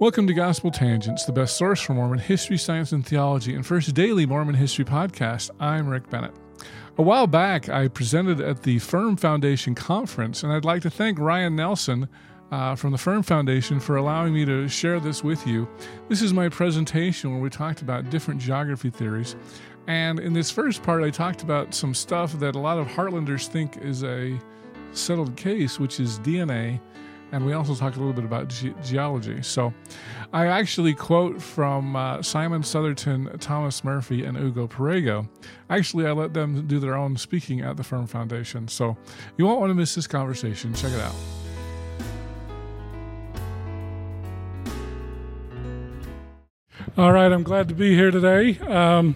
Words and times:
Welcome 0.00 0.26
to 0.28 0.32
Gospel 0.32 0.70
Tangents, 0.70 1.26
the 1.26 1.32
best 1.32 1.58
source 1.58 1.78
for 1.78 1.92
Mormon 1.92 2.20
history, 2.20 2.56
science, 2.56 2.92
and 2.92 3.04
theology, 3.04 3.54
and 3.54 3.66
first 3.66 3.92
daily 3.92 4.24
Mormon 4.24 4.54
history 4.54 4.82
podcast. 4.82 5.50
I'm 5.60 5.86
Rick 5.86 6.08
Bennett. 6.08 6.32
A 6.96 7.02
while 7.02 7.26
back, 7.26 7.68
I 7.68 7.86
presented 7.86 8.40
at 8.40 8.62
the 8.62 8.78
Firm 8.78 9.14
Foundation 9.18 9.74
conference, 9.74 10.42
and 10.42 10.54
I'd 10.54 10.64
like 10.64 10.80
to 10.84 10.90
thank 10.90 11.18
Ryan 11.18 11.54
Nelson 11.54 12.08
uh, 12.50 12.76
from 12.76 12.92
the 12.92 12.96
Firm 12.96 13.22
Foundation 13.22 13.78
for 13.78 13.96
allowing 13.96 14.32
me 14.32 14.46
to 14.46 14.68
share 14.68 15.00
this 15.00 15.22
with 15.22 15.46
you. 15.46 15.68
This 16.08 16.22
is 16.22 16.32
my 16.32 16.48
presentation 16.48 17.32
where 17.32 17.40
we 17.42 17.50
talked 17.50 17.82
about 17.82 18.08
different 18.08 18.40
geography 18.40 18.88
theories. 18.88 19.36
And 19.86 20.18
in 20.18 20.32
this 20.32 20.50
first 20.50 20.82
part, 20.82 21.04
I 21.04 21.10
talked 21.10 21.42
about 21.42 21.74
some 21.74 21.92
stuff 21.92 22.32
that 22.38 22.54
a 22.54 22.58
lot 22.58 22.78
of 22.78 22.86
Heartlanders 22.86 23.48
think 23.48 23.76
is 23.76 24.02
a 24.02 24.40
settled 24.92 25.36
case, 25.36 25.78
which 25.78 26.00
is 26.00 26.18
DNA 26.20 26.80
and 27.32 27.46
we 27.46 27.52
also 27.52 27.74
talked 27.74 27.96
a 27.96 27.98
little 27.98 28.12
bit 28.12 28.24
about 28.24 28.48
ge- 28.48 28.74
geology. 28.84 29.42
So 29.42 29.72
I 30.32 30.46
actually 30.46 30.94
quote 30.94 31.40
from 31.40 31.96
uh, 31.96 32.22
Simon 32.22 32.62
Southerton, 32.62 33.30
Thomas 33.38 33.84
Murphy, 33.84 34.24
and 34.24 34.36
Ugo 34.36 34.66
Perego. 34.66 35.28
Actually, 35.68 36.06
I 36.06 36.12
let 36.12 36.34
them 36.34 36.66
do 36.66 36.78
their 36.78 36.96
own 36.96 37.16
speaking 37.16 37.60
at 37.60 37.76
the 37.76 37.84
Firm 37.84 38.06
Foundation. 38.06 38.68
So 38.68 38.96
you 39.36 39.46
won't 39.46 39.60
want 39.60 39.70
to 39.70 39.74
miss 39.74 39.94
this 39.94 40.06
conversation. 40.06 40.74
Check 40.74 40.92
it 40.92 41.00
out. 41.00 41.14
All 46.96 47.12
right, 47.12 47.30
I'm 47.30 47.44
glad 47.44 47.68
to 47.68 47.74
be 47.74 47.94
here 47.94 48.10
today. 48.10 48.58
Um, 48.58 49.14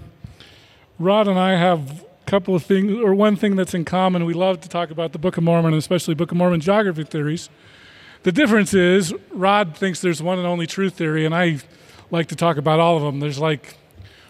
Rod 0.99 1.27
and 1.27 1.39
I 1.39 1.56
have 1.56 2.03
a 2.03 2.31
couple 2.31 2.55
of 2.55 2.62
things, 2.62 2.93
or 2.93 3.15
one 3.15 3.34
thing 3.34 3.56
that's 3.56 3.75
in 3.75 3.84
common. 3.84 4.25
We 4.25 4.33
love 4.33 4.60
to 4.60 4.69
talk 4.69 4.91
about 4.91 5.12
the 5.12 5.19
Book 5.19 5.37
of 5.37 5.43
Mormon, 5.43 5.75
especially 5.75 6.15
Book 6.15 6.31
of 6.31 6.37
Mormon 6.37 6.60
geography 6.60 7.03
theories. 7.03 7.50
The 8.25 8.33
difference 8.33 8.73
is 8.73 9.15
Rod 9.33 9.77
thinks 9.77 10.01
there's 10.01 10.23
one 10.23 10.39
and 10.39 10.47
only 10.47 10.67
true 10.67 10.89
theory, 10.89 11.27
and 11.27 11.35
I 11.35 11.59
like 12.11 12.29
to 12.29 12.35
talk 12.35 12.57
about 12.57 12.81
all 12.81 12.97
of 12.97 13.03
them. 13.03 13.21
There's 13.21 13.39
like, 13.39 13.77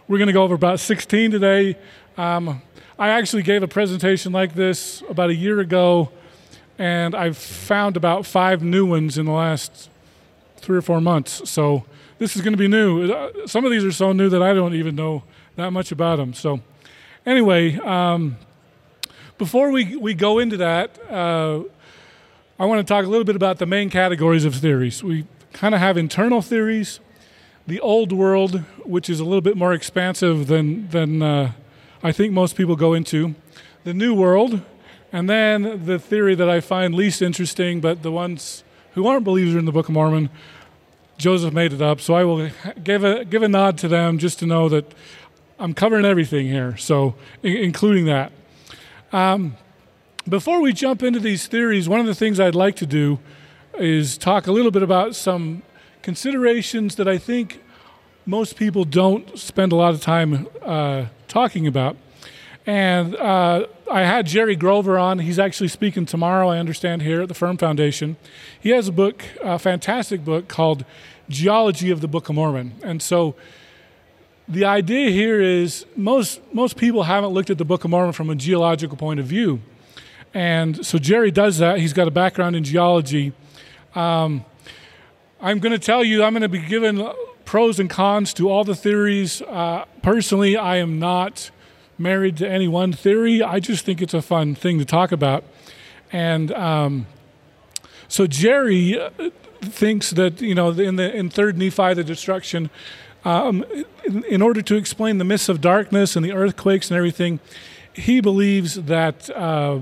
we're 0.09 0.19
going 0.19 0.27
to 0.27 0.33
go 0.33 0.43
over 0.43 0.57
about 0.57 0.81
16 0.81 1.31
today. 1.31 1.79
Um, 2.19 2.61
I 2.99 3.11
actually 3.11 3.45
gave 3.45 3.63
a 3.63 3.69
presentation 3.69 4.33
like 4.33 4.57
this 4.57 5.05
about 5.09 5.31
a 5.31 5.35
year 5.37 5.61
ago, 5.61 6.11
and 6.77 7.15
I've 7.15 7.39
found 7.39 7.97
about 7.97 8.27
five 8.27 8.65
new 8.65 8.85
ones 8.85 9.17
in 9.17 9.27
the 9.27 9.33
last 9.33 9.89
three 10.57 10.77
or 10.77 10.83
four 10.83 11.01
months. 11.01 11.49
So 11.49 11.85
this 12.19 12.35
is 12.35 12.43
going 12.43 12.53
to 12.53 12.59
be 12.59 12.67
new. 12.67 13.13
Uh, 13.13 13.47
some 13.47 13.65
of 13.65 13.71
these 13.71 13.85
are 13.85 13.93
so 13.93 14.13
new 14.13 14.29
that 14.29 14.43
I 14.43 14.55
don't 14.55 14.75
even 14.75 14.97
know 14.97 15.23
that 15.55 15.71
much 15.71 15.93
about 15.93 16.17
them. 16.17 16.35
So, 16.35 16.61
anyway, 17.25 17.77
um, 17.77 18.39
before 19.39 19.71
we, 19.71 19.95
we 19.95 20.15
go 20.15 20.41
into 20.41 20.57
that, 20.57 20.99
uh, 21.09 21.63
I 22.57 22.67
want 22.67 22.87
to 22.87 22.89
talk 22.89 23.05
a 23.05 23.09
little 23.09 23.25
bit 23.25 23.35
about 23.35 23.59
the 23.59 23.67
main 23.67 23.91
categories 23.91 24.45
of 24.45 24.55
theories. 24.55 25.03
We 25.03 25.27
kind 25.53 25.75
of 25.75 25.81
have 25.81 25.97
internal 25.97 26.41
theories, 26.41 27.01
the 27.67 27.81
old 27.81 28.13
world, 28.13 28.63
which 28.85 29.11
is 29.11 29.19
a 29.19 29.25
little 29.25 29.41
bit 29.41 29.57
more 29.57 29.73
expansive 29.73 30.47
than, 30.47 30.89
than 30.91 31.21
uh, 31.21 31.51
I 32.01 32.13
think 32.13 32.33
most 32.33 32.55
people 32.55 32.77
go 32.77 32.95
into, 32.95 33.35
the 33.83 33.93
new 33.93 34.15
world, 34.15 34.63
and 35.13 35.29
then 35.29 35.85
the 35.85 35.99
theory 35.99 36.37
that 36.37 36.49
I 36.49 36.61
find 36.61 36.95
least 36.95 37.23
interesting, 37.23 37.81
but 37.81 38.05
the 38.05 38.13
ones 38.13 38.63
who 38.93 39.09
aren't 39.09 39.25
believers 39.25 39.57
in 39.57 39.65
the 39.65 39.73
Book 39.73 39.89
of 39.89 39.95
Mormon, 39.95 40.31
Joseph 41.19 41.53
made 41.53 41.73
it 41.73 41.83
up. 41.83 42.01
So 42.01 42.15
I 42.15 42.23
will 42.23 42.51
give 42.85 43.03
a, 43.03 43.25
give 43.25 43.43
a 43.43 43.49
nod 43.49 43.79
to 43.79 43.89
them 43.89 44.19
just 44.19 44.39
to 44.39 44.47
know 44.47 44.69
that 44.69 44.95
I'm 45.59 45.75
covering 45.75 46.05
everything 46.05 46.47
here, 46.47 46.77
so 46.77 47.17
including 47.43 48.05
that. 48.05 48.31
Um, 49.13 49.57
before 50.29 50.61
we 50.61 50.73
jump 50.73 51.03
into 51.03 51.21
these 51.21 51.47
theories, 51.47 51.89
one 51.89 52.01
of 52.01 52.07
the 52.07 52.15
things 52.15 52.41
I'd 52.41 52.55
like 52.55 52.77
to 52.77 52.87
do 52.87 53.19
is 53.79 54.17
talk 54.17 54.47
a 54.47 54.53
little 54.53 54.71
bit 54.71 54.83
about 54.83 55.15
some 55.15 55.63
considerations 56.03 56.97
that 56.97 57.07
I 57.07 57.19
think 57.19 57.63
most 58.25 58.57
people 58.57 58.85
don't 58.85 59.39
spend 59.39 59.73
a 59.73 59.77
lot 59.77 59.93
of 59.93 60.01
time 60.01 60.49
uh, 60.63 61.07
talking 61.29 61.67
about. 61.67 61.97
And 62.67 63.15
uh, 63.17 63.67
I 63.91 64.01
had 64.03 64.27
Jerry 64.27 64.57
Grover 64.57 64.99
on. 64.99 65.19
He's 65.19 65.39
actually 65.39 65.69
speaking 65.69 66.07
tomorrow, 66.07 66.49
I 66.49 66.59
understand, 66.59 67.03
here 67.03 67.21
at 67.21 67.29
the 67.29 67.35
Firm 67.35 67.59
Foundation. 67.59 68.17
He 68.59 68.71
has 68.71 68.89
a 68.89 68.93
book, 68.93 69.25
a 69.43 69.59
fantastic 69.59 70.25
book 70.25 70.49
called 70.49 70.87
Geology 71.29 71.91
of 71.91 72.01
the 72.01 72.09
Book 72.09 72.31
of 72.31 72.35
Mormon. 72.35 72.75
And 72.83 73.03
so 73.03 73.35
the 74.49 74.65
idea 74.65 75.11
here 75.11 75.43
is 75.43 75.85
most, 75.97 76.41
most 76.55 76.79
people 76.79 77.03
haven't 77.03 77.31
looked 77.31 77.51
at 77.51 77.59
the 77.59 77.65
Book 77.67 77.85
of 77.85 77.91
Mormon 77.91 78.15
from 78.15 78.31
a 78.31 78.35
geological 78.35 78.97
point 78.97 79.21
of 79.21 79.27
view. 79.27 79.61
And 80.35 80.85
so 80.85 80.99
Jerry 80.99 81.31
does 81.31 81.59
that. 81.59 81.79
He's 81.79 81.93
got 81.93 82.09
a 82.09 82.11
background 82.11 82.57
in 82.57 82.65
geology. 82.65 83.33
Um, 83.95 84.45
I'm 85.41 85.61
going 85.61 85.73
to 85.73 85.79
tell 85.79 86.03
you, 86.03 86.25
I'm 86.25 86.33
going 86.33 86.43
to 86.43 86.49
be 86.49 86.59
giving 86.59 87.09
pros 87.45 87.79
and 87.79 87.89
cons 87.89 88.35
to 88.35 88.51
all 88.51 88.65
the 88.65 88.75
theories. 88.75 89.43
Uh, 89.43 89.85
personally, 90.03 90.57
I 90.57 90.77
am 90.77 90.99
not 90.99 91.51
married 91.97 92.37
to 92.39 92.49
any 92.49 92.67
one 92.67 92.93
theory. 92.93 93.43
I 93.43 93.61
just 93.61 93.85
think 93.85 94.03
it's 94.03 94.15
a 94.15 94.23
fun 94.23 94.57
thing 94.57 94.81
to 94.81 94.85
talk 94.85 95.13
about. 95.13 95.45
And 96.13 96.51
um, 96.53 97.07
so 98.09 98.27
Jerry 98.27 98.99
uh, 98.99 99.11
thinks 99.61 100.11
that, 100.11 100.41
you 100.41 100.55
know, 100.57 100.71
in, 100.71 100.97
the, 100.97 101.15
in 101.15 101.31
3rd 101.31 101.57
Nephi, 101.57 101.95
the 101.95 102.03
destruction, 102.03 102.71
um, 103.25 103.65
in, 104.05 104.25
in, 104.25 104.43
order 104.43 104.61
to 104.63 104.75
explain 104.75 105.19
the 105.19 105.25
mists 105.25 105.49
of 105.49 105.61
darkness 105.61 106.17
and 106.17 106.25
the 106.25 106.33
earthquakes 106.33 106.91
and 106.91 106.99
everything, 106.99 107.39
he 107.93 108.21
believes 108.21 108.75
that. 108.75 109.31
Uh, 109.31 109.81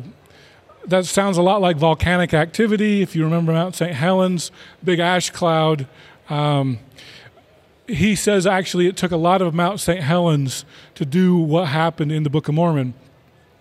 that 0.87 1.06
sounds 1.06 1.37
a 1.37 1.43
lot 1.43 1.61
like 1.61 1.76
volcanic 1.76 2.34
activity. 2.34 3.02
If 3.02 3.14
you 3.14 3.25
remember 3.25 3.52
Mount 3.52 3.75
St. 3.75 3.93
Helens, 3.93 4.50
big 4.82 4.99
ash 4.99 5.31
cloud. 5.31 5.87
Um, 6.29 6.79
he 7.87 8.14
says 8.14 8.46
actually 8.46 8.87
it 8.87 8.96
took 8.96 9.12
a 9.12 9.17
lot 9.17 9.43
of 9.43 9.55
Mount 9.55 9.81
St. 9.81 10.00
Helens 10.00 10.64
to 10.94 11.05
do 11.05 11.37
what 11.37 11.69
happened 11.69 12.12
in 12.12 12.23
the 12.23 12.31
Book 12.31 12.49
of 12.49 12.55
Mormon. 12.55 12.94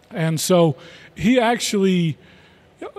And 0.09 0.39
so 0.39 0.75
he 1.15 1.39
actually, 1.39 2.17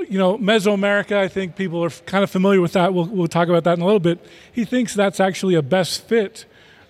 you 0.08 0.18
know, 0.18 0.38
Mesoamerica, 0.38 1.16
I 1.16 1.28
think 1.28 1.56
people 1.56 1.82
are 1.84 1.90
kind 1.90 2.24
of 2.24 2.30
familiar 2.30 2.60
with 2.60 2.72
that. 2.72 2.92
We'll, 2.94 3.06
we'll 3.06 3.28
talk 3.28 3.48
about 3.48 3.64
that 3.64 3.74
in 3.74 3.82
a 3.82 3.84
little 3.84 4.00
bit. 4.00 4.24
He 4.50 4.64
thinks 4.64 4.94
that's 4.94 5.20
actually 5.20 5.54
a 5.54 5.62
best 5.62 6.06
fit. 6.06 6.46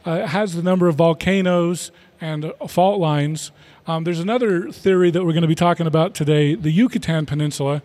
Uh, 0.07 0.23
it 0.23 0.29
has 0.29 0.55
the 0.55 0.63
number 0.63 0.89
of 0.89 0.97
volcanoes 0.97 1.93
and 2.21 2.53
fault 2.69 3.01
lines 3.01 3.53
um, 3.87 4.05
there's 4.05 4.21
another 4.21 4.71
theory 4.71 5.11
that 5.11 5.25
we're 5.25 5.33
going 5.33 5.43
to 5.43 5.49
be 5.49 5.55
talking 5.55 5.87
about 5.87 6.15
today 6.15 6.55
the 6.55 6.71
Yucatan 6.71 7.27
Peninsula. 7.27 7.83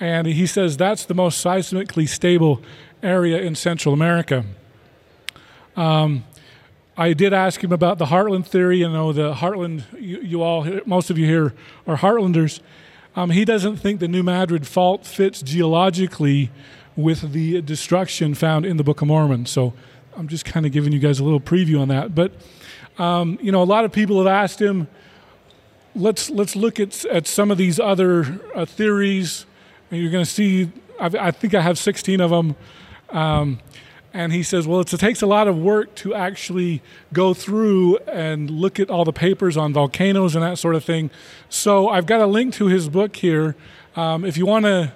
And 0.00 0.26
he 0.26 0.46
says 0.46 0.76
that's 0.76 1.04
the 1.04 1.14
most 1.14 1.44
seismically 1.44 2.08
stable 2.08 2.60
area 3.02 3.40
in 3.40 3.54
Central 3.54 3.94
America. 3.94 4.44
Um, 5.76 6.24
I 6.96 7.12
did 7.12 7.32
ask 7.32 7.62
him 7.62 7.72
about 7.72 7.98
the 7.98 8.06
Heartland 8.06 8.46
theory. 8.46 8.78
You 8.78 8.88
know, 8.88 9.12
the 9.12 9.34
Heartland, 9.34 9.84
you, 9.98 10.20
you 10.20 10.42
all, 10.42 10.66
most 10.86 11.08
of 11.08 11.18
you 11.18 11.26
here 11.26 11.54
are 11.86 11.96
Heartlanders. 11.96 12.60
Um, 13.14 13.30
he 13.30 13.44
doesn't 13.44 13.76
think 13.76 14.00
the 14.00 14.08
New 14.08 14.22
Madrid 14.22 14.66
fault 14.66 15.06
fits 15.06 15.40
geologically 15.40 16.50
with 16.96 17.32
the 17.32 17.62
destruction 17.62 18.34
found 18.34 18.66
in 18.66 18.76
the 18.76 18.84
Book 18.84 19.02
of 19.02 19.08
Mormon. 19.08 19.46
So 19.46 19.72
I'm 20.16 20.28
just 20.28 20.44
kind 20.44 20.66
of 20.66 20.72
giving 20.72 20.92
you 20.92 20.98
guys 20.98 21.20
a 21.20 21.24
little 21.24 21.40
preview 21.40 21.80
on 21.80 21.88
that. 21.88 22.14
But 22.14 22.32
um, 22.98 23.38
you 23.40 23.52
know, 23.52 23.62
a 23.62 23.64
lot 23.64 23.84
of 23.84 23.92
people 23.92 24.18
have 24.18 24.26
asked 24.26 24.60
him, 24.60 24.88
let's 25.94 26.30
let's 26.30 26.56
look 26.56 26.80
at 26.80 27.04
at 27.06 27.26
some 27.26 27.50
of 27.50 27.58
these 27.58 27.78
other 27.78 28.40
uh, 28.54 28.64
theories. 28.64 29.46
You're 29.90 30.10
going 30.10 30.24
to 30.24 30.30
see. 30.30 30.70
I've, 30.98 31.14
i 31.16 31.30
think 31.30 31.54
I 31.54 31.60
have 31.60 31.78
16 31.78 32.20
of 32.20 32.30
them. 32.30 32.56
Um, 33.10 33.60
and 34.14 34.32
he 34.32 34.42
says, 34.42 34.66
well, 34.66 34.80
it 34.80 34.88
takes 34.88 35.22
a 35.22 35.26
lot 35.26 35.48
of 35.48 35.58
work 35.58 35.94
to 35.96 36.14
actually 36.14 36.82
go 37.12 37.32
through 37.32 37.96
and 37.98 38.50
look 38.50 38.78
at 38.78 38.90
all 38.90 39.04
the 39.06 39.12
papers 39.12 39.56
on 39.56 39.72
volcanoes 39.72 40.34
and 40.34 40.44
that 40.44 40.58
sort 40.58 40.74
of 40.74 40.84
thing. 40.84 41.10
So 41.48 41.88
I've 41.88 42.04
got 42.04 42.20
a 42.20 42.26
link 42.26 42.52
to 42.54 42.66
his 42.66 42.90
book 42.90 43.16
here. 43.16 43.56
Um, 43.96 44.24
if 44.24 44.36
you 44.36 44.44
want 44.44 44.66
to 44.66 44.92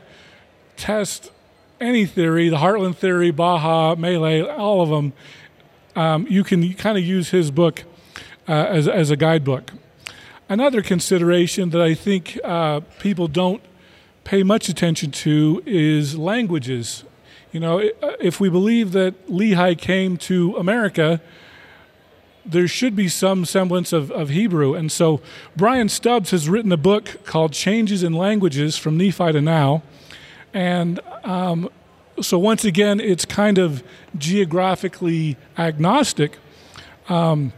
test 0.77 1.33
any 1.81 2.05
theory, 2.05 2.51
the 2.51 2.59
Heartland 2.59 2.97
theory, 2.97 3.31
Baja, 3.31 3.95
Malay, 3.95 4.43
all 4.43 4.83
of 4.83 4.91
them, 4.91 5.15
um, 5.95 6.27
you 6.29 6.45
can 6.45 6.75
kind 6.75 6.99
of 6.99 7.05
use 7.05 7.31
his 7.31 7.51
book 7.51 7.85
uh, 8.47 8.53
as, 8.53 8.87
as 8.87 9.11
a 9.11 9.17
guidebook. 9.17 9.73
Another 10.49 10.81
consideration 10.81 11.71
that 11.71 11.83
I 11.83 11.95
think 11.95 12.39
uh, 12.45 12.81
people 13.01 13.27
don't 13.27 13.61
pay 14.23 14.45
much 14.45 14.69
attention 14.69 15.11
to 15.11 15.61
is 15.67 16.17
languages. 16.17 17.03
You 17.51 17.59
know, 17.59 17.91
if 18.21 18.39
we 18.39 18.49
believe 18.49 18.93
that 18.93 19.27
Lehi 19.27 19.77
came 19.77 20.17
to 20.19 20.57
America, 20.57 21.21
there 22.45 22.69
should 22.69 22.95
be 22.95 23.09
some 23.09 23.45
semblance 23.45 23.93
of, 23.93 24.13
of 24.13 24.29
Hebrew. 24.29 24.75
And 24.75 24.93
so 24.93 25.21
Brian 25.57 25.89
Stubbs 25.89 26.31
has 26.31 26.49
written 26.49 26.71
a 26.71 26.77
book 26.77 27.25
called 27.25 27.53
Changes 27.53 28.05
in 28.05 28.13
Languages 28.13 28.77
from 28.77 28.97
Nephi 28.97 29.33
to 29.33 29.41
Now. 29.41 29.83
And 30.55 31.01
um, 31.25 31.69
so 32.21 32.39
once 32.39 32.65
again, 32.65 33.01
it's 33.01 33.25
kind 33.25 33.59
of 33.59 33.83
geographically 34.17 35.37
agnostic. 35.59 36.39
Um, 37.09 37.53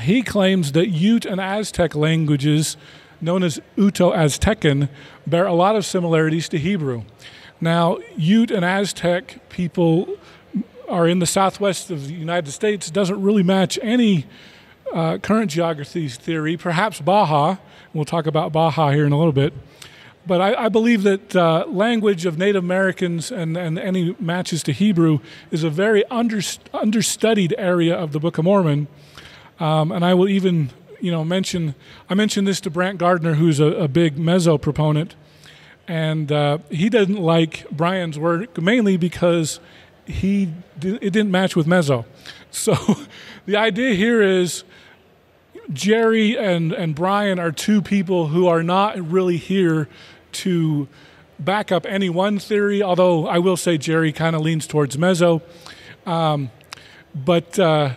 he 0.00 0.22
claims 0.22 0.72
that 0.72 0.88
Ute 0.88 1.26
and 1.26 1.40
Aztec 1.40 1.94
languages, 1.94 2.76
known 3.20 3.42
as 3.42 3.60
Uto 3.76 4.14
Aztecan, 4.14 4.88
bear 5.26 5.46
a 5.46 5.54
lot 5.54 5.76
of 5.76 5.84
similarities 5.84 6.48
to 6.50 6.58
Hebrew. 6.58 7.02
Now, 7.60 7.98
Ute 8.16 8.50
and 8.50 8.64
Aztec 8.64 9.48
people 9.48 10.16
are 10.88 11.08
in 11.08 11.18
the 11.18 11.26
southwest 11.26 11.90
of 11.90 12.06
the 12.06 12.14
United 12.14 12.50
States. 12.50 12.90
Doesn't 12.90 13.20
really 13.20 13.42
match 13.42 13.78
any 13.82 14.26
uh, 14.92 15.18
current 15.18 15.50
geography 15.50 16.08
theory, 16.08 16.56
perhaps 16.56 17.00
Baja. 17.00 17.56
We'll 17.92 18.04
talk 18.04 18.26
about 18.26 18.52
Baja 18.52 18.90
here 18.90 19.06
in 19.06 19.12
a 19.12 19.18
little 19.18 19.32
bit. 19.32 19.52
But 20.26 20.40
I, 20.40 20.64
I 20.64 20.68
believe 20.68 21.04
that 21.04 21.36
uh, 21.36 21.64
language 21.68 22.26
of 22.26 22.36
Native 22.36 22.64
Americans 22.64 23.30
and, 23.30 23.56
and 23.56 23.78
any 23.78 24.16
matches 24.18 24.62
to 24.64 24.72
Hebrew 24.72 25.20
is 25.50 25.62
a 25.62 25.70
very 25.70 26.04
under, 26.06 26.40
understudied 26.74 27.54
area 27.56 27.94
of 27.94 28.12
the 28.12 28.18
Book 28.18 28.36
of 28.36 28.44
Mormon. 28.44 28.88
Um, 29.58 29.92
and 29.92 30.04
I 30.04 30.14
will 30.14 30.28
even, 30.28 30.70
you 31.00 31.10
know, 31.10 31.24
mention 31.24 31.74
I 32.08 32.14
mentioned 32.14 32.46
this 32.46 32.60
to 32.62 32.70
Brant 32.70 32.98
Gardner, 32.98 33.34
who's 33.34 33.60
a, 33.60 33.66
a 33.66 33.88
big 33.88 34.16
Meso 34.16 34.60
proponent, 34.60 35.14
and 35.88 36.30
uh, 36.30 36.58
he 36.70 36.88
didn't 36.88 37.22
like 37.22 37.68
Brian's 37.70 38.18
work 38.18 38.60
mainly 38.60 38.96
because 38.96 39.60
he 40.04 40.52
it 40.82 41.12
didn't 41.12 41.30
match 41.30 41.56
with 41.56 41.66
Meso. 41.66 42.04
So 42.52 42.74
the 43.44 43.56
idea 43.56 43.94
here 43.94 44.22
is 44.22 44.64
Jerry 45.72 46.38
and, 46.38 46.72
and 46.72 46.94
Brian 46.94 47.38
are 47.38 47.52
two 47.52 47.82
people 47.82 48.28
who 48.28 48.46
are 48.46 48.62
not 48.62 48.96
really 49.10 49.36
here 49.36 49.88
to 50.32 50.88
back 51.38 51.70
up 51.70 51.84
any 51.86 52.08
one 52.08 52.38
theory, 52.38 52.82
although 52.82 53.26
I 53.26 53.38
will 53.38 53.56
say 53.56 53.76
Jerry 53.76 54.12
kind 54.12 54.34
of 54.34 54.42
leans 54.42 54.66
towards 54.66 54.96
Meso. 54.96 55.42
Um, 56.06 56.50
but 57.14 57.58
uh, 57.58 57.96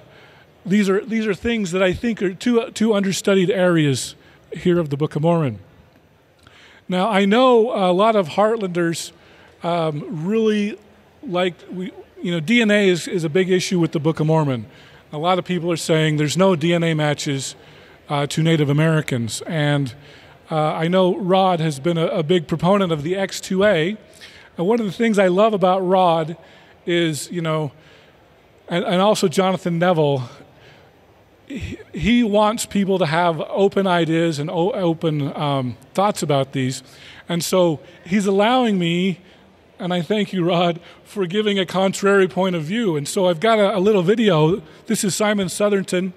these 0.66 0.90
are 0.90 1.04
these 1.04 1.26
are 1.26 1.34
things 1.34 1.72
that 1.72 1.82
I 1.82 1.94
think 1.94 2.22
are 2.22 2.34
two 2.34 2.70
two 2.72 2.94
understudied 2.94 3.50
areas 3.50 4.16
here 4.54 4.80
of 4.80 4.90
the 4.90 4.98
Book 4.98 5.16
of 5.16 5.22
Mormon. 5.22 5.60
Now 6.88 7.10
I 7.10 7.26
know 7.26 7.72
a 7.72 7.92
lot 7.92 8.16
of 8.16 8.30
Heartlanders 8.30 9.12
um, 9.64 10.26
really 10.26 10.78
like 11.24 11.56
we 11.72 11.92
you 12.22 12.32
know 12.32 12.42
DNA 12.42 12.88
is, 12.88 13.08
is 13.08 13.24
a 13.24 13.30
big 13.30 13.50
issue 13.50 13.80
with 13.80 13.92
the 13.92 14.00
Book 14.00 14.20
of 14.20 14.28
Mormon. 14.28 14.66
A 15.12 15.18
lot 15.18 15.40
of 15.40 15.46
people 15.46 15.72
are 15.72 15.78
saying 15.78 16.18
there's 16.18 16.38
no 16.38 16.56
DNA 16.56 16.96
matches 16.96 17.56
uh, 18.10 18.28
to 18.28 18.44
Native 18.44 18.70
Americans, 18.70 19.42
and 19.42 19.94
uh, 20.52 20.74
I 20.74 20.88
know 20.88 21.16
Rod 21.16 21.60
has 21.60 21.80
been 21.80 21.98
a, 21.98 22.08
a, 22.08 22.24
big 22.24 22.48
proponent 22.48 22.92
of 22.92 23.04
the 23.04 23.14
X2A. 23.14 23.98
And 24.58 24.68
one 24.68 24.80
of 24.80 24.88
the 24.88 24.92
things 24.92 25.20
I 25.20 25.28
love 25.28 25.54
about 25.54 25.82
Rod 25.82 26.36
is, 26.88 27.32
you 27.32 27.42
know, 27.42 27.72
and, 28.68 28.84
and 28.84 29.00
also 29.00 29.28
Jonathan 29.28 29.78
Neville, 29.78 30.28
he, 31.50 32.24
wants 32.24 32.66
people 32.66 33.00
to 33.00 33.06
have 33.06 33.42
open 33.42 33.88
ideas 33.88 34.40
and 34.40 34.50
open 34.50 35.36
um, 35.36 35.78
thoughts 35.94 36.22
about 36.22 36.54
these. 36.54 36.84
And 37.28 37.44
so 37.44 37.80
he's 38.06 38.26
allowing 38.26 38.78
me, 38.78 39.20
and 39.80 39.94
I 39.94 40.02
thank 40.02 40.32
you, 40.32 40.46
Rod, 40.46 40.80
for 41.04 41.26
giving 41.26 41.58
a 41.58 41.66
contrary 41.66 42.28
point 42.28 42.56
of 42.56 42.64
view. 42.64 42.96
And 42.96 43.08
so 43.08 43.28
I've 43.28 43.40
got 43.40 43.58
a, 43.58 43.78
a 43.78 43.80
little 43.80 44.04
video. 44.04 44.62
This 44.86 45.04
is 45.04 45.16
Simon 45.16 45.50
Southerton. 45.50 46.14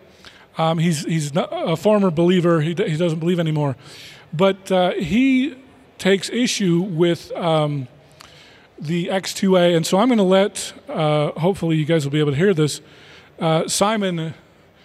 Um, 0.58 0.78
he's 0.78 1.04
he's 1.06 1.32
a 1.34 1.76
former 1.76 2.10
believer. 2.10 2.60
He, 2.60 2.74
he 2.74 2.96
doesn't 2.96 3.18
believe 3.18 3.40
anymore. 3.40 3.74
But 4.34 4.70
uh, 4.70 4.92
he 4.92 5.56
takes 5.96 6.28
issue 6.28 6.80
with 6.80 7.32
um, 7.32 7.88
the 8.78 9.06
X2A, 9.06 9.76
and 9.76 9.86
so 9.86 9.98
I'm 9.98 10.08
going 10.08 10.18
to 10.18 10.24
let, 10.24 10.72
uh, 10.88 11.30
hopefully, 11.32 11.76
you 11.76 11.84
guys 11.84 12.04
will 12.04 12.12
be 12.12 12.18
able 12.18 12.32
to 12.32 12.36
hear 12.36 12.52
this, 12.52 12.80
uh, 13.38 13.68
Simon, 13.68 14.34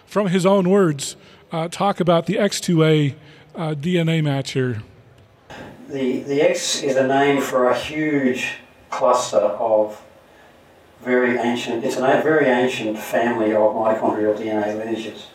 from 0.08 0.28
his 0.28 0.46
own 0.46 0.68
words, 0.70 1.16
uh, 1.52 1.68
talk 1.68 2.00
about 2.00 2.26
the 2.26 2.34
X2A 2.34 3.14
uh, 3.54 3.74
DNA 3.74 4.24
match 4.24 4.52
here. 4.52 4.82
The, 5.88 6.20
the 6.20 6.40
X 6.42 6.82
is 6.82 6.96
a 6.96 7.06
name 7.06 7.40
for 7.40 7.68
a 7.68 7.78
huge 7.78 8.56
cluster 8.90 9.36
of 9.36 10.02
very 11.02 11.38
ancient, 11.38 11.84
it's 11.84 11.96
a 11.96 12.00
very 12.00 12.46
ancient 12.46 12.98
family 12.98 13.52
of 13.52 13.74
mitochondrial 13.74 14.36
DNA 14.36 14.76
lineages. 14.76 15.28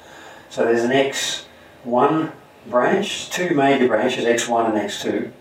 So 0.50 0.65
there's 0.65 0.84
an 0.84 0.92
X1 0.92 2.32
branch, 2.68 3.30
two 3.30 3.56
major 3.56 3.88
branches, 3.88 4.25
X1 4.25 4.70
and 4.70 4.89
X2. 4.89 5.32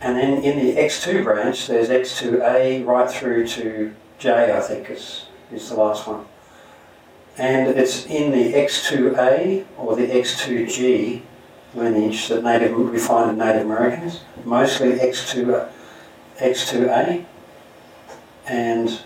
And 0.00 0.16
then 0.16 0.42
in 0.42 0.58
the 0.58 0.80
X2 0.80 1.22
branch, 1.22 1.66
there's 1.66 1.88
X2A 1.88 2.84
right 2.84 3.10
through 3.10 3.46
to 3.48 3.94
J, 4.18 4.52
I 4.52 4.60
think 4.60 4.90
is, 4.90 5.26
is 5.52 5.68
the 5.68 5.76
last 5.76 6.06
one. 6.06 6.26
And 7.38 7.68
it's 7.70 8.06
in 8.06 8.32
the 8.32 8.54
X2A 8.54 9.66
or 9.76 9.96
the 9.96 10.06
X2G 10.06 11.22
lineage 11.74 12.28
that 12.28 12.42
native, 12.42 12.76
we 12.76 12.98
find 12.98 13.30
in 13.30 13.38
Native 13.38 13.62
Americans, 13.62 14.22
mostly 14.44 14.92
X2, 14.92 15.70
X2A. 16.38 17.24
And 18.46 19.00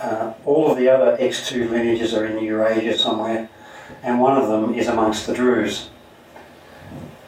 uh, 0.00 0.34
all 0.44 0.70
of 0.70 0.78
the 0.78 0.88
other 0.88 1.16
X2 1.16 1.70
lineages 1.70 2.14
are 2.14 2.26
in 2.26 2.44
Eurasia 2.44 2.96
somewhere, 2.96 3.48
and 4.02 4.20
one 4.20 4.40
of 4.40 4.48
them 4.48 4.74
is 4.74 4.86
amongst 4.86 5.26
the 5.26 5.34
Druze 5.34 5.88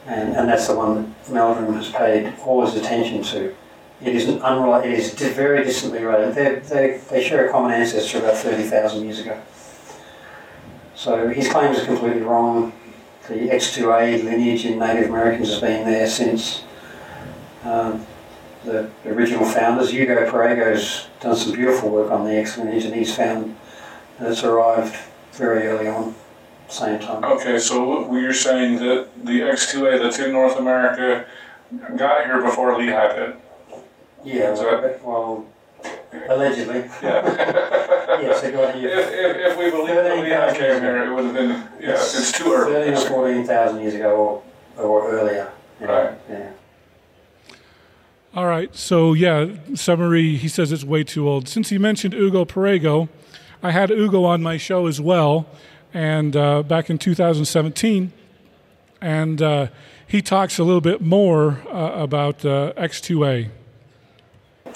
and, 0.07 0.35
and 0.37 0.47
that's 0.47 0.67
the 0.67 0.75
one 0.75 1.13
that 1.25 1.33
Meldrum 1.33 1.73
has 1.73 1.89
paid 1.89 2.33
all 2.45 2.65
his 2.65 2.75
attention 2.75 3.21
to. 3.23 3.53
It 4.01 4.15
is 4.15 4.29
unrelated, 4.41 4.93
it 4.93 5.21
is 5.21 5.33
very 5.35 5.63
distantly 5.63 6.03
related. 6.03 6.35
They, 6.35 6.59
they, 6.59 7.01
they 7.09 7.23
share 7.23 7.47
a 7.47 7.51
common 7.51 7.71
ancestor 7.71 8.19
about 8.19 8.37
30,000 8.37 9.03
years 9.03 9.19
ago. 9.19 9.41
So 11.07 11.29
his 11.29 11.47
claims 11.47 11.79
are 11.79 11.85
completely 11.85 12.21
wrong. 12.21 12.73
The 13.29 13.47
X2A 13.47 14.25
lineage 14.25 14.65
in 14.65 14.77
Native 14.77 15.07
Americans 15.07 15.51
has 15.51 15.61
been 15.61 15.85
there 15.85 16.05
since 16.05 16.63
um, 17.63 18.05
the 18.65 18.91
original 19.05 19.45
founders. 19.45 19.93
Ugo 19.93 20.29
Perego's 20.29 21.07
done 21.21 21.37
some 21.37 21.53
beautiful 21.53 21.91
work 21.91 22.11
on 22.11 22.25
the 22.25 22.35
X 22.35 22.57
lineage 22.57 22.83
and 22.83 22.93
he's 22.93 23.15
found 23.15 23.55
that 24.19 24.33
it's 24.33 24.43
arrived 24.43 24.97
very 25.31 25.67
early 25.67 25.87
on 25.87 26.13
same 26.67 26.99
time. 26.99 27.23
Okay, 27.23 27.57
so 27.57 28.13
you're 28.13 28.33
saying 28.33 28.75
that 28.79 29.07
the 29.23 29.39
X2A 29.39 30.03
that's 30.03 30.19
in 30.19 30.33
North 30.33 30.57
America 30.57 31.25
got 31.95 32.25
here 32.25 32.41
before 32.41 32.73
Lehi 32.73 33.15
did? 33.15 33.35
Yeah, 34.25 34.51
well, 35.05 35.45
allegedly. 36.29 36.79
Yeah. 37.01 37.25
yes, 38.21 38.41
they 38.41 38.51
got 38.51 38.75
here. 38.75 38.89
If, 38.89 39.07
if, 39.11 39.51
if 39.51 39.57
we 39.57 39.69
believe 39.69 39.95
that 39.95 40.17
Lehi 40.17 40.53
came 40.53 40.81
here, 40.81 41.03
it 41.03 41.13
would 41.13 41.25
have 41.25 41.33
been, 41.33 41.49
yeah, 41.79 41.93
it's, 41.93 42.17
it's 42.17 42.31
too 42.31 42.53
early. 42.53 42.91
13 42.91 42.93
or 42.93 43.09
14,000 43.09 43.81
years 43.81 43.93
ago 43.95 44.43
or, 44.77 44.83
or 44.83 45.11
earlier. 45.11 45.51
Right. 45.79 46.17
Yeah. 46.29 46.51
All 48.37 48.45
right, 48.45 48.75
so 48.75 49.13
yeah, 49.13 49.47
summary, 49.73 50.35
he 50.35 50.47
says 50.47 50.71
it's 50.71 50.83
way 50.83 51.03
too 51.03 51.27
old. 51.27 51.47
Since 51.47 51.69
he 51.69 51.79
mentioned 51.79 52.13
Ugo 52.13 52.45
Perego, 52.45 53.09
I 53.63 53.71
had 53.71 53.89
Ugo 53.89 54.25
on 54.25 54.43
my 54.43 54.57
show 54.57 54.85
as 54.85 55.01
well, 55.01 55.47
and 55.91 56.35
uh, 56.35 56.61
back 56.61 56.91
in 56.91 56.99
2017, 56.99 58.11
and 59.01 59.41
uh, 59.41 59.67
he 60.05 60.21
talks 60.21 60.59
a 60.59 60.63
little 60.63 60.81
bit 60.81 61.01
more 61.01 61.63
uh, 61.67 61.93
about 61.95 62.45
uh, 62.45 62.73
X2A. 62.77 63.49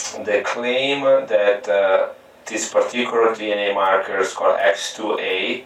The 0.02 0.42
claim 0.44 1.04
that 1.28 1.70
uh, 1.70 2.10
this 2.46 2.72
particular 2.72 3.36
DNA 3.36 3.74
marker 3.74 4.18
is 4.18 4.34
called 4.34 4.58
X2A, 4.60 5.64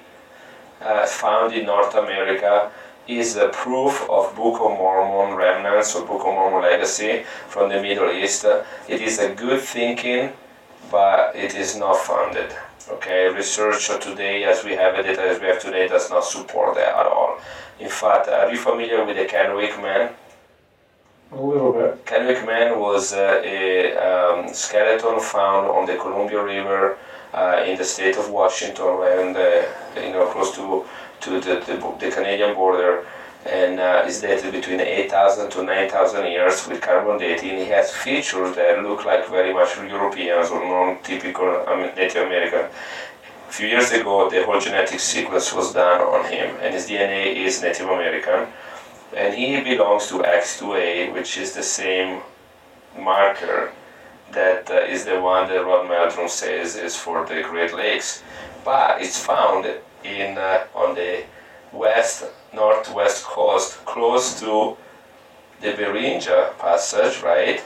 uh, 0.81 1.05
found 1.05 1.53
in 1.53 1.65
North 1.65 1.95
America, 1.95 2.69
is 3.07 3.37
a 3.37 3.49
proof 3.49 4.01
of 4.09 4.35
Book 4.35 4.55
of 4.61 4.71
Mormon 4.77 5.35
remnants 5.35 5.95
or 5.95 6.05
Book 6.05 6.21
of 6.21 6.33
Mormon 6.33 6.61
legacy 6.61 7.23
from 7.47 7.69
the 7.69 7.81
Middle 7.81 8.11
East. 8.11 8.45
It 8.87 9.01
is 9.01 9.19
a 9.19 9.33
good 9.33 9.61
thinking, 9.61 10.33
but 10.91 11.35
it 11.35 11.55
is 11.55 11.75
not 11.77 11.97
funded. 11.97 12.53
Okay, 12.89 13.29
research 13.29 13.87
today, 13.99 14.43
as 14.43 14.63
we 14.63 14.73
have 14.73 14.95
it, 14.99 15.05
as 15.17 15.39
we 15.39 15.47
have 15.47 15.61
today, 15.61 15.87
does 15.87 16.09
not 16.09 16.23
support 16.23 16.75
that 16.75 16.95
at 16.95 17.05
all. 17.05 17.39
In 17.79 17.89
fact, 17.89 18.27
are 18.27 18.51
you 18.51 18.57
familiar 18.57 19.03
with 19.03 19.17
the 19.17 19.25
Kennewick 19.25 19.81
Man? 19.81 20.13
A 21.31 21.41
little 21.41 21.73
bit. 21.73 22.05
Man 22.45 22.79
was 22.79 23.11
uh, 23.11 23.41
a 23.43 23.95
um, 23.97 24.53
skeleton 24.53 25.19
found 25.19 25.67
on 25.67 25.87
the 25.87 25.95
Columbia 25.97 26.43
River 26.43 26.97
uh, 27.33 27.63
in 27.65 27.77
the 27.77 27.83
state 27.83 28.15
of 28.15 28.29
Washington, 28.29 29.01
and 29.01 29.35
uh, 29.35 29.63
you 29.97 30.11
know, 30.13 30.27
close 30.27 30.55
to 30.55 30.85
to 31.21 31.39
the, 31.39 31.55
the, 31.65 31.75
the 31.99 32.11
Canadian 32.11 32.53
border, 32.53 33.05
and 33.45 33.79
uh, 33.79 34.03
is 34.05 34.21
dated 34.21 34.51
between 34.51 34.79
8,000 34.79 35.49
to 35.49 35.63
9,000 35.63 36.27
years 36.27 36.67
with 36.67 36.79
carbon 36.81 37.17
dating. 37.17 37.57
He 37.57 37.65
has 37.65 37.91
features 37.91 38.55
that 38.55 38.83
look 38.83 39.05
like 39.05 39.27
very 39.27 39.51
much 39.53 39.75
Europeans 39.77 40.49
or 40.49 40.59
non-typical 40.63 41.65
Native 41.95 42.27
American. 42.27 42.69
A 43.49 43.51
few 43.51 43.67
years 43.67 43.91
ago, 43.91 44.29
the 44.29 44.45
whole 44.45 44.59
genetic 44.59 44.99
sequence 44.99 45.51
was 45.53 45.73
done 45.73 46.01
on 46.01 46.31
him, 46.31 46.55
and 46.61 46.73
his 46.73 46.87
DNA 46.87 47.35
is 47.35 47.61
Native 47.63 47.89
American, 47.89 48.47
and 49.13 49.33
he 49.33 49.61
belongs 49.61 50.07
to 50.07 50.15
X2A, 50.19 51.13
which 51.13 51.37
is 51.37 51.53
the 51.53 51.63
same 51.63 52.21
marker 52.97 53.71
that 54.31 54.69
uh, 54.69 54.75
is 54.75 55.05
the 55.05 55.19
one 55.19 55.47
that 55.49 55.63
Rod 55.65 55.87
Meldrum 55.87 56.27
says 56.27 56.75
is 56.75 56.95
for 56.95 57.25
the 57.25 57.41
Great 57.41 57.73
Lakes, 57.73 58.23
but 58.63 59.01
it's 59.01 59.19
found 59.19 59.65
in 60.03 60.37
uh, 60.37 60.65
on 60.73 60.95
the 60.95 61.23
west 61.71 62.25
northwest 62.53 63.23
coast, 63.23 63.83
close 63.85 64.39
to 64.39 64.77
the 65.61 65.71
Beringia 65.73 66.57
passage, 66.57 67.21
right? 67.21 67.61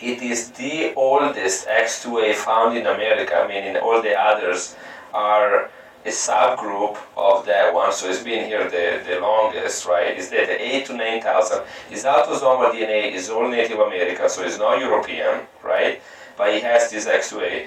It 0.00 0.22
is 0.22 0.50
the 0.52 0.94
oldest 0.94 1.66
X2A 1.66 2.34
found 2.34 2.76
in 2.76 2.86
America, 2.86 3.46
meaning 3.48 3.76
all 3.76 4.02
the 4.02 4.18
others 4.18 4.76
are 5.12 5.70
a 6.06 6.10
subgroup 6.10 6.96
of 7.16 7.44
that 7.46 7.74
one, 7.74 7.92
so 7.92 8.08
it's 8.08 8.22
been 8.22 8.46
here 8.46 8.64
the, 8.70 9.02
the 9.08 9.18
longest, 9.20 9.86
right? 9.86 10.16
Is 10.16 10.30
that 10.30 10.46
the 10.46 10.76
8 10.76 10.86
to 10.86 10.96
9,000. 10.96 11.62
His 11.90 12.04
autosomal 12.04 12.70
DNA 12.70 13.10
is 13.12 13.28
all 13.28 13.48
Native 13.48 13.80
American, 13.80 14.28
so 14.28 14.44
it's 14.44 14.58
not 14.58 14.78
European, 14.78 15.40
right? 15.64 16.00
But 16.36 16.54
he 16.54 16.60
has 16.60 16.90
this 16.92 17.06
X2A. 17.06 17.66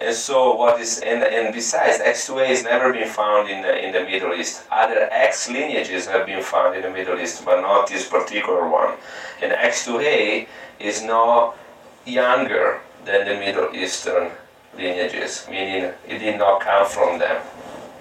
And 0.00 0.16
so 0.16 0.56
what 0.56 0.80
is 0.80 1.00
and, 1.00 1.22
and 1.22 1.52
besides 1.52 1.98
X2A 2.02 2.46
has 2.46 2.64
never 2.64 2.90
been 2.90 3.08
found 3.08 3.50
in 3.50 3.60
the, 3.60 3.86
in 3.86 3.92
the 3.92 4.00
Middle 4.00 4.32
East. 4.32 4.62
Other 4.70 5.08
X 5.12 5.50
lineages 5.50 6.06
have 6.06 6.24
been 6.24 6.42
found 6.42 6.74
in 6.76 6.82
the 6.82 6.90
Middle 6.90 7.20
East, 7.20 7.44
but 7.44 7.60
not 7.60 7.86
this 7.88 8.08
particular 8.08 8.66
one. 8.66 8.94
And 9.42 9.52
X2A 9.52 10.46
is 10.78 11.02
now 11.02 11.52
younger 12.06 12.80
than 13.04 13.26
the 13.28 13.34
Middle 13.34 13.74
Eastern 13.74 14.30
lineages, 14.76 15.46
meaning 15.50 15.92
it 16.08 16.18
did 16.18 16.38
not 16.38 16.60
come 16.60 16.86
from 16.86 17.18
them 17.18 17.42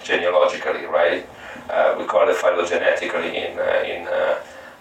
genealogically, 0.04 0.86
right? 0.86 1.28
Uh, 1.70 1.96
we 1.98 2.06
call 2.06 2.28
it 2.30 2.36
phylogenetically 2.36 3.34
in 3.34 3.60
uh, 3.60 3.84
in 3.86 4.08
uh, 4.08 4.40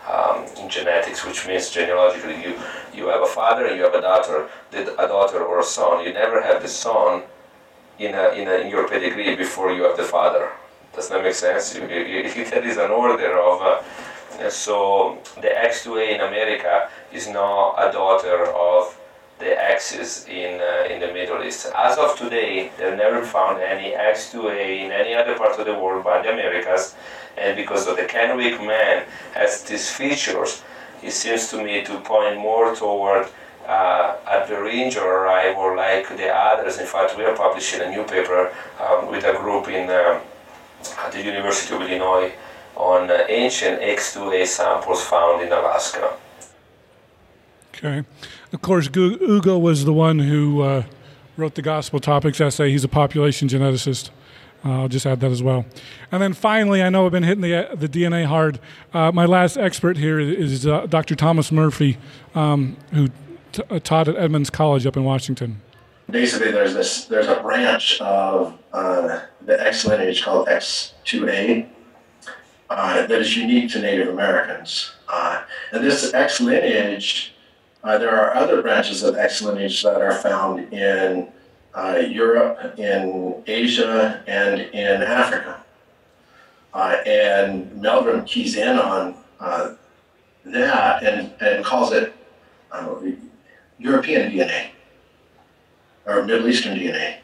um, 0.09 0.45
in 0.59 0.69
genetics, 0.71 1.25
which 1.25 1.47
means 1.47 1.71
genealogically 1.71 2.41
you, 2.43 2.59
you 2.95 3.09
have 3.09 3.23
a 3.23 3.27
father 3.27 3.67
and 3.67 3.77
you 3.77 3.83
have 3.83 3.95
a 3.95 4.01
daughter, 4.01 4.49
a 4.73 5.07
daughter 5.07 5.45
or 5.45 5.61
a 5.61 5.65
son. 5.65 6.05
You 6.05 6.13
never 6.13 6.41
have 6.43 6.63
the 6.63 6.69
son 6.69 7.23
in, 7.99 8.15
a, 8.15 8.31
in, 8.31 8.49
a, 8.49 8.55
in 8.55 8.69
your 8.69 8.89
pedigree 8.89 9.37
before 9.37 9.73
you 9.73 9.83
have 9.83 9.97
the 9.97 10.05
father. 10.05 10.51
Does 10.95 11.09
that 11.11 11.23
make 11.23 11.35
sense? 11.35 11.75
You, 11.75 11.87
you, 11.89 12.01
you, 12.01 12.45
there 12.51 12.67
is 12.67 12.79
an 12.79 12.91
order 12.91 13.39
of. 13.39 13.61
Uh, 13.61 13.83
so 14.49 15.19
the 15.37 15.49
X2A 15.49 16.15
in 16.15 16.21
America 16.21 16.89
is 17.13 17.29
now 17.29 17.75
a 17.77 17.91
daughter 17.93 18.47
of 18.47 18.98
the 19.39 19.53
X's 19.73 20.27
in, 20.29 20.61
uh, 20.61 20.93
in 20.93 21.01
the 21.01 21.13
Middle 21.13 21.43
East. 21.43 21.71
As 21.77 21.97
of 21.99 22.19
today, 22.19 22.71
they've 22.77 22.97
never 22.97 23.25
found 23.25 23.61
any 23.61 23.93
X2A 23.93 24.85
in 24.85 24.93
any 24.93 25.15
other 25.15 25.37
part 25.37 25.59
of 25.59 25.67
the 25.67 25.75
world 25.75 26.05
but 26.05 26.23
the 26.23 26.33
Americas 26.33 26.95
and 27.41 27.57
because 27.57 27.87
of 27.87 27.97
the 27.97 28.03
Kennewick 28.03 28.59
man 28.67 29.05
has 29.35 29.63
these 29.63 29.91
features, 29.91 30.63
it 31.03 31.13
seems 31.13 31.49
to 31.51 31.63
me 31.63 31.85
to 31.85 32.01
point 32.01 32.37
more 32.37 32.75
toward 32.75 33.29
uh, 33.67 34.17
a 34.27 34.47
Beringia 34.49 35.03
arrival 35.03 35.77
like 35.77 36.09
the 36.17 36.29
others. 36.29 36.79
In 36.79 36.87
fact, 36.87 37.17
we 37.17 37.25
are 37.25 37.37
publishing 37.37 37.81
a 37.83 37.91
new 37.91 38.03
paper 38.05 38.53
um, 38.81 39.09
with 39.11 39.25
a 39.25 39.35
group 39.35 39.69
in 39.69 39.85
um, 39.85 40.21
at 41.05 41.13
the 41.13 41.23
University 41.23 41.75
of 41.75 41.83
Illinois 41.83 42.33
on 42.77 43.11
uh, 43.11 43.25
ancient 43.29 43.81
X2A 43.81 44.47
samples 44.47 45.05
found 45.05 45.43
in 45.43 45.53
Alaska. 45.53 46.17
Okay. 47.75 48.05
Of 48.53 48.63
course, 48.63 48.89
Ugo 48.95 49.59
was 49.59 49.85
the 49.85 49.93
one 49.93 50.21
who 50.21 50.63
uh, 50.63 50.85
wrote 51.37 51.55
the 51.55 51.63
Gospel 51.63 52.01
Topics 52.01 52.41
essay. 52.41 52.71
He's 52.71 52.85
a 52.85 52.89
population 52.89 53.49
geneticist. 53.49 54.11
Uh, 54.65 54.83
I'll 54.83 54.89
just 54.89 55.07
add 55.07 55.21
that 55.21 55.31
as 55.31 55.43
well. 55.43 55.67
And 56.11 56.21
then 56.21 56.33
finally, 56.33 56.83
I 56.83 56.89
know 56.89 57.07
I've 57.07 57.13
been 57.13 57.23
hitting 57.23 57.43
the, 57.43 57.69
the 57.75 57.89
DNA 57.89 58.27
hard. 58.27 58.59
Uh, 58.93 59.13
my 59.13 59.25
last 59.25 59.57
expert 59.57 59.97
here 59.97 60.19
is 60.19 60.67
uh, 60.67 60.87
Dr. 60.87 61.15
Thomas 61.15 61.53
Murphy, 61.53 61.97
um, 62.35 62.77
who 62.93 63.09
t- 63.53 63.63
uh, 63.71 63.79
taught 63.79 64.09
at 64.09 64.17
Edmonds 64.17 64.51
College 64.51 64.85
up 64.85 64.97
in 64.97 65.05
Washington. 65.05 65.61
Basically, 66.11 66.51
there's 66.51 66.75
this 66.75 67.05
there's 67.05 67.27
a 67.27 67.41
branch 67.41 68.01
of 68.01 68.59
uh, 68.73 69.21
the 69.43 69.65
X 69.65 69.85
lineage 69.85 70.23
called 70.23 70.49
X2A 70.49 71.69
uh, 72.71 73.07
that 73.07 73.21
is 73.21 73.37
unique 73.37 73.71
to 73.73 73.81
Native 73.81 74.09
Americans. 74.09 74.93
and 75.71 75.85
this 75.85 76.15
X 76.15 76.41
lineage, 76.41 77.35
there 77.97 78.15
are 78.15 78.35
other 78.35 78.61
branches 78.61 79.03
of 79.03 79.17
X 79.17 79.41
lineage 79.41 79.83
that 79.83 80.03
are 80.03 80.15
found 80.15 80.73
in 80.73 81.29
uh, 81.75 82.03
Europe, 82.07 82.79
in 82.79 83.43
Asia, 83.47 84.23
and 84.27 84.61
in 84.61 85.03
Africa. 85.03 85.65
Uh, 86.75 86.97
and 87.07 87.75
Meldrum 87.81 88.25
keys 88.27 88.57
in 88.57 88.79
on 88.79 89.15
uh, 89.41 89.75
that 90.45 91.03
and, 91.03 91.33
and 91.41 91.65
calls 91.65 91.93
it 91.93 92.13
European 93.79 94.31
DNA 94.31 94.71
or 96.07 96.25
Middle 96.25 96.49
Eastern 96.49 96.77
DNA. 96.77 97.19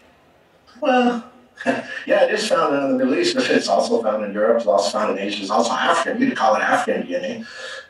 Well, 0.80 1.30
yeah, 1.66 2.25
it 2.25 2.35
is 2.35 2.47
found 2.47 2.75
in 2.75 2.92
the 2.92 3.04
Middle 3.04 3.14
East, 3.14 3.35
but 3.35 3.49
it's 3.50 3.68
also 3.68 4.02
found 4.02 4.25
in 4.25 4.33
Europe, 4.33 4.59
it's 4.59 4.66
also 4.66 4.99
found 4.99 5.18
in 5.18 5.25
Asia, 5.25 5.42
it's 5.42 5.50
also 5.50 5.73
African. 5.73 6.21
You 6.21 6.28
could 6.28 6.37
call 6.37 6.54
it 6.56 6.62
African 6.62 7.06
DNA. 7.06 7.47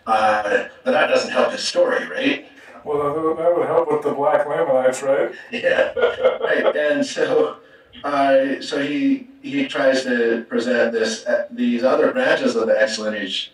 Uh, 0.06 0.68
but 0.84 0.92
that 0.92 1.08
doesn't 1.08 1.30
help 1.30 1.52
his 1.52 1.62
story, 1.62 2.06
right? 2.08 2.46
Well, 2.84 3.34
that 3.36 3.56
would 3.56 3.66
help 3.66 3.90
with 3.90 4.02
the 4.02 4.12
black 4.12 4.46
Lamanites, 4.46 5.02
right? 5.02 5.32
Yeah, 5.50 5.92
right. 6.40 6.76
And 6.76 7.04
so, 7.04 7.58
uh, 8.02 8.60
so 8.60 8.82
he 8.82 9.28
he 9.42 9.66
tries 9.66 10.02
to 10.04 10.44
present 10.48 10.92
this 10.92 11.24
uh, 11.26 11.46
these 11.50 11.82
other 11.82 12.12
branches 12.12 12.56
of 12.56 12.66
the 12.66 12.80
X 12.80 12.98
lineage 12.98 13.52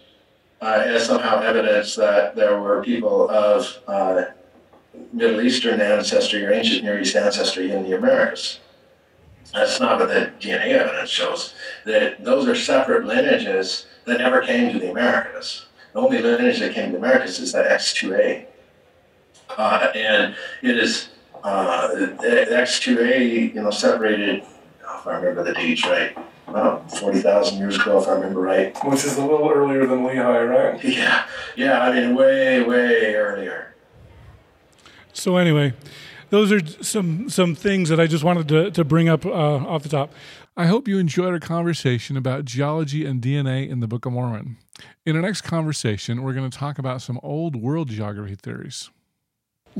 uh, 0.60 0.82
as 0.84 1.06
somehow 1.06 1.40
evidence 1.40 1.94
that 1.96 2.34
there 2.34 2.60
were 2.60 2.82
people 2.82 3.30
of 3.30 3.78
uh, 3.86 4.24
Middle 5.12 5.40
Eastern 5.40 5.80
ancestry 5.80 6.44
or 6.44 6.52
ancient 6.52 6.84
Near 6.84 7.00
East 7.00 7.16
ancestry 7.16 7.70
in 7.70 7.82
the 7.82 7.96
Americas. 7.96 8.60
That's 9.52 9.80
not 9.80 9.98
what 9.98 10.08
the 10.08 10.32
DNA 10.40 10.68
evidence 10.68 11.10
shows. 11.10 11.54
That 11.84 12.24
those 12.24 12.46
are 12.46 12.54
separate 12.54 13.04
lineages 13.04 13.86
that 14.06 14.18
never 14.18 14.40
came 14.42 14.72
to 14.72 14.78
the 14.78 14.90
Americas. 14.90 15.66
The 15.92 16.00
only 16.00 16.22
lineage 16.22 16.60
that 16.60 16.74
came 16.74 16.86
to 16.86 16.92
the 16.92 16.98
Americas 16.98 17.38
is 17.38 17.52
that 17.52 17.68
X2A. 17.68 18.46
Uh, 19.56 19.92
and 19.94 20.34
it 20.62 20.78
is 20.78 21.10
uh, 21.42 21.88
X2A, 22.20 23.54
you 23.54 23.62
know, 23.62 23.70
separated, 23.70 24.42
if 24.42 25.06
I 25.06 25.16
remember 25.16 25.44
the 25.44 25.54
dates 25.54 25.84
right, 25.84 26.16
about 26.46 26.90
40,000 26.98 27.58
years 27.58 27.76
ago, 27.76 28.00
if 28.00 28.08
I 28.08 28.12
remember 28.12 28.40
right. 28.40 28.76
Which 28.84 29.04
is 29.04 29.16
a 29.16 29.22
little 29.24 29.48
earlier 29.48 29.86
than 29.86 30.00
Lehi, 30.00 30.48
right? 30.48 30.82
Yeah, 30.84 31.26
yeah, 31.56 31.80
I 31.80 31.92
mean, 31.92 32.14
way, 32.14 32.62
way 32.62 33.14
earlier. 33.14 33.74
So, 35.12 35.36
anyway, 35.36 35.74
those 36.30 36.52
are 36.52 36.64
some, 36.82 37.28
some 37.28 37.54
things 37.54 37.88
that 37.88 38.00
I 38.00 38.06
just 38.06 38.24
wanted 38.24 38.48
to, 38.48 38.70
to 38.70 38.84
bring 38.84 39.08
up 39.08 39.26
uh, 39.26 39.30
off 39.30 39.82
the 39.82 39.88
top. 39.88 40.12
I 40.56 40.66
hope 40.66 40.88
you 40.88 40.98
enjoyed 40.98 41.32
our 41.32 41.40
conversation 41.40 42.16
about 42.16 42.44
geology 42.44 43.06
and 43.06 43.22
DNA 43.22 43.68
in 43.68 43.80
the 43.80 43.88
Book 43.88 44.04
of 44.04 44.12
Mormon. 44.12 44.56
In 45.06 45.16
our 45.16 45.22
next 45.22 45.42
conversation, 45.42 46.22
we're 46.22 46.32
going 46.32 46.50
to 46.50 46.56
talk 46.56 46.78
about 46.78 47.02
some 47.02 47.20
old 47.22 47.56
world 47.56 47.88
geography 47.88 48.34
theories. 48.34 48.90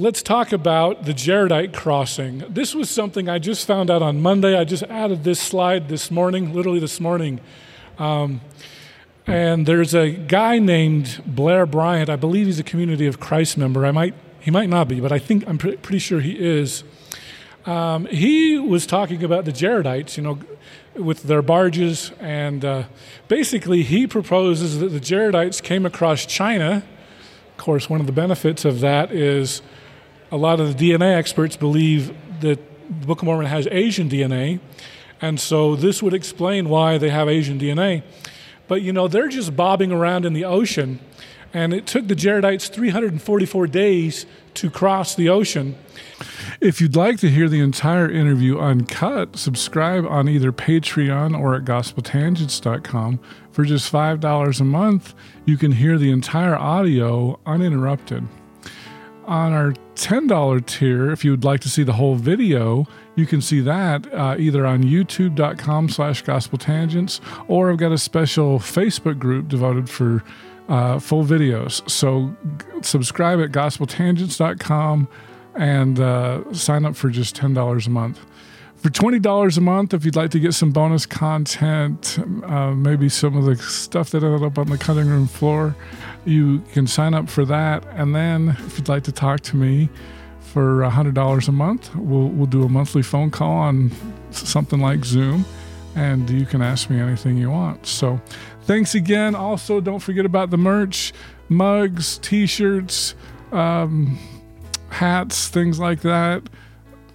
Let's 0.01 0.23
talk 0.23 0.51
about 0.51 1.05
the 1.05 1.13
Jaredite 1.13 1.75
crossing. 1.75 2.39
This 2.49 2.75
was 2.75 2.89
something 2.89 3.29
I 3.29 3.39
just 3.39 3.67
found 3.67 3.91
out 3.91 4.01
on 4.01 4.23
Monday. 4.23 4.59
I 4.59 4.65
just 4.65 4.83
added 4.85 5.25
this 5.25 5.39
slide 5.39 5.91
this 5.91 6.11
morning, 6.11 6.55
literally 6.55 6.81
this 6.81 7.01
morning. 7.01 7.39
Um, 7.99 8.41
and 9.27 9.67
there's 9.67 9.95
a 9.95 10.11
guy 10.11 10.59
named 10.59 11.23
Blair 11.27 11.67
Bryant. 11.67 12.09
I 12.09 12.17
believe 12.17 12.47
he's 12.47 12.59
a 12.59 12.65
Community 12.65 13.07
of 13.07 13.21
Christ 13.21 13.59
member. 13.59 13.85
I 13.85 13.91
might, 13.91 14.15
he 14.41 14.51
might 14.51 14.71
not 14.71 14.89
be, 14.89 15.01
but 15.01 15.13
I 15.13 15.19
think 15.19 15.47
I'm 15.47 15.59
pre- 15.59 15.77
pretty 15.77 15.99
sure 15.99 16.21
he 16.21 16.33
is. 16.41 16.83
Um, 17.67 18.07
he 18.07 18.59
was 18.59 18.87
talking 18.87 19.23
about 19.23 19.45
the 19.45 19.53
Jaredites, 19.53 20.17
you 20.17 20.23
know, 20.23 20.39
with 20.95 21.25
their 21.25 21.43
barges, 21.43 22.11
and 22.19 22.65
uh, 22.65 22.85
basically 23.29 23.83
he 23.83 24.07
proposes 24.07 24.79
that 24.79 24.89
the 24.89 24.99
Jaredites 25.01 25.63
came 25.63 25.85
across 25.85 26.25
China. 26.25 26.83
Of 27.51 27.57
course, 27.59 27.91
one 27.91 28.01
of 28.01 28.07
the 28.07 28.13
benefits 28.13 28.65
of 28.65 28.81
that 28.81 29.13
is 29.13 29.61
a 30.31 30.37
lot 30.37 30.61
of 30.61 30.77
the 30.77 30.93
DNA 30.93 31.15
experts 31.17 31.57
believe 31.57 32.15
that 32.41 32.59
the 33.01 33.07
Book 33.07 33.23
of 33.23 33.27
Mormon 33.27 33.47
has 33.47 33.69
Asian 33.71 34.09
DNA, 34.09 34.61
and 35.21 35.39
so 35.39 35.77
this 35.77 36.03
would 36.03 36.15
explain 36.15 36.69
why 36.69 36.99
they 36.99 37.11
have 37.11 37.29
Asian 37.29 37.59
DNA. 37.59 38.03
But 38.69 38.83
you 38.83 38.93
know, 38.93 39.09
they're 39.09 39.29
just 39.29 39.57
bobbing 39.57 39.93
around 39.93 40.25
in 40.25 40.33
the 40.33 40.45
ocean, 40.45 41.01
and 41.53 41.75
it 41.75 41.87
took 41.87 42.09
the 42.09 42.15
Jaredites 42.15 42.69
344 42.71 43.67
days 43.67 44.27
to 44.55 44.71
cross 44.71 45.15
the 45.15 45.29
ocean. 45.29 45.77
If 46.61 46.81
you'd 46.81 46.97
like 46.97 47.19
to 47.21 47.31
hear 47.31 47.49
the 47.49 47.61
entire 47.61 48.11
interview 48.11 48.59
uncut, 48.59 49.37
subscribe 49.37 50.05
on 50.07 50.29
either 50.29 50.53
Patreon 50.53 51.39
or 51.39 51.55
at 51.55 51.65
gospeltangents.com. 51.65 53.21
For 53.53 53.65
just 53.65 53.93
$5 53.93 54.61
a 54.61 54.65
month, 54.65 55.15
you 55.45 55.57
can 55.57 55.73
hear 55.73 55.99
the 55.99 56.11
entire 56.11 56.57
audio 56.57 57.39
uninterrupted. 57.47 58.29
On 59.31 59.53
our 59.53 59.75
$10 59.95 60.67
tier, 60.67 61.13
if 61.13 61.25
you 61.25 61.31
would 61.31 61.45
like 61.45 61.61
to 61.61 61.69
see 61.69 61.85
the 61.85 61.93
whole 61.93 62.17
video, 62.17 62.85
you 63.15 63.27
can 63.27 63.41
see 63.41 63.61
that 63.61 64.13
uh, 64.13 64.35
either 64.37 64.67
on 64.67 64.83
youtube.com 64.83 65.89
slash 65.89 66.25
gospeltangents 66.25 67.21
or 67.47 67.71
I've 67.71 67.77
got 67.77 67.93
a 67.93 67.99
special 67.99 68.59
Facebook 68.59 69.21
group 69.21 69.47
devoted 69.47 69.89
for 69.89 70.25
uh, 70.69 70.99
full 70.99 71.25
videos. 71.25 71.89
So 71.89 72.35
g- 72.59 72.67
subscribe 72.83 73.41
at 73.41 73.53
gospeltangents.com 73.53 75.07
and 75.55 76.01
uh, 76.01 76.53
sign 76.53 76.85
up 76.85 76.97
for 76.97 77.09
just 77.09 77.37
$10 77.37 77.87
a 77.87 77.91
month. 77.91 78.27
For 78.81 78.89
$20 78.89 79.59
a 79.59 79.61
month, 79.61 79.93
if 79.93 80.07
you'd 80.07 80.17
like 80.17 80.31
to 80.31 80.41
get 80.41 80.55
some 80.55 80.71
bonus 80.71 81.05
content, 81.05 82.19
uh, 82.45 82.71
maybe 82.71 83.11
some 83.11 83.37
of 83.37 83.45
the 83.45 83.57
stuff 83.57 84.09
that 84.11 84.25
ended 84.25 84.43
up 84.43 84.57
on 84.57 84.71
the 84.71 84.79
cutting 84.79 85.07
room 85.07 85.27
floor, 85.27 85.77
you 86.25 86.61
can 86.73 86.87
sign 86.87 87.13
up 87.13 87.29
for 87.29 87.45
that. 87.45 87.85
And 87.91 88.15
then 88.15 88.57
if 88.61 88.79
you'd 88.79 88.89
like 88.89 89.03
to 89.05 89.13
talk 89.13 89.41
to 89.41 89.57
me 89.57 89.91
for 90.41 90.81
$100 90.81 91.49
a 91.49 91.53
month, 91.53 91.95
we'll, 91.95 92.29
we'll 92.29 92.47
do 92.47 92.63
a 92.63 92.71
monthly 92.71 93.03
phone 93.03 93.31
call 93.31 93.53
on 93.53 93.91
something 94.31 94.81
like 94.81 95.05
Zoom, 95.05 95.45
and 95.95 96.31
you 96.31 96.47
can 96.47 96.63
ask 96.63 96.89
me 96.89 96.99
anything 96.99 97.37
you 97.37 97.51
want. 97.51 97.87
So 97.87 98.19
thanks 98.63 98.95
again. 98.95 99.35
Also, 99.35 99.83
don't 99.83 100.01
forget 100.01 100.25
about 100.25 100.49
the 100.49 100.57
merch 100.57 101.13
mugs, 101.51 102.17
t 102.17 102.47
shirts, 102.47 103.15
um, 103.53 104.19
hats, 104.89 105.49
things 105.49 105.79
like 105.79 106.01
that. 106.01 106.49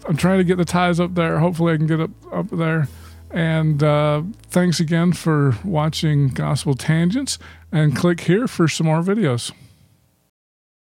I'm 0.07 0.17
trying 0.17 0.37
to 0.37 0.43
get 0.43 0.57
the 0.57 0.65
ties 0.65 0.99
up 0.99 1.15
there. 1.15 1.39
Hopefully, 1.39 1.73
I 1.73 1.77
can 1.77 1.87
get 1.87 1.99
up 1.99 2.11
up 2.31 2.49
there. 2.49 2.87
And 3.31 3.83
uh, 3.83 4.23
thanks 4.49 4.79
again 4.79 5.11
for 5.13 5.57
watching 5.63 6.29
Gospel 6.29 6.73
Tangents. 6.75 7.37
And 7.71 7.95
click 7.95 8.21
here 8.21 8.47
for 8.47 8.67
some 8.67 8.87
more 8.87 9.01
videos. 9.01 9.51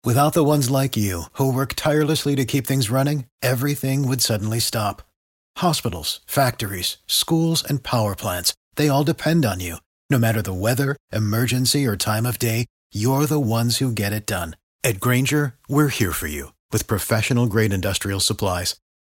Without 0.03 0.33
the 0.33 0.43
ones 0.43 0.69
like 0.69 0.95
you, 0.95 1.23
who 1.33 1.51
work 1.51 1.73
tirelessly 1.73 2.35
to 2.35 2.45
keep 2.45 2.67
things 2.67 2.91
running, 2.91 3.25
everything 3.41 4.07
would 4.07 4.21
suddenly 4.21 4.59
stop. 4.59 5.01
Hospitals, 5.57 6.19
factories, 6.27 6.97
schools, 7.07 7.63
and 7.63 7.81
power 7.81 8.13
plants, 8.13 8.53
they 8.75 8.87
all 8.87 9.03
depend 9.03 9.45
on 9.45 9.61
you. 9.61 9.77
No 10.11 10.19
matter 10.19 10.43
the 10.43 10.53
weather, 10.53 10.95
emergency, 11.11 11.87
or 11.87 11.97
time 11.97 12.27
of 12.27 12.37
day, 12.37 12.67
you're 12.93 13.25
the 13.25 13.39
ones 13.39 13.77
who 13.77 13.91
get 13.91 14.13
it 14.13 14.27
done. 14.27 14.55
At 14.83 14.99
Grainger, 14.99 15.55
we're 15.67 15.87
here 15.87 16.11
for 16.11 16.27
you 16.27 16.53
with 16.71 16.85
professional 16.85 17.47
grade 17.47 17.73
industrial 17.73 18.19
supplies. 18.19 18.75